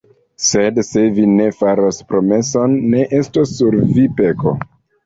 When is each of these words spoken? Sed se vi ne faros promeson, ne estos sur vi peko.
Sed 0.45 0.79
se 0.87 1.03
vi 1.17 1.27
ne 1.35 1.45
faros 1.59 2.01
promeson, 2.15 2.77
ne 2.95 3.05
estos 3.23 3.57
sur 3.61 3.83
vi 3.97 4.13
peko. 4.23 4.61